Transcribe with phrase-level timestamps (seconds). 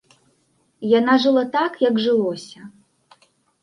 [0.99, 2.59] Яна жыла так як жылося.